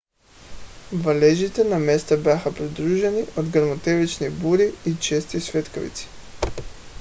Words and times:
валежите 0.93 1.63
на 1.63 1.79
места 1.79 2.17
бяха 2.17 2.55
придружени 2.55 3.23
от 3.37 3.49
гръмотевични 3.49 4.29
бури 4.29 4.73
и 4.85 4.95
чести 4.95 5.39
светкавици 5.41 6.07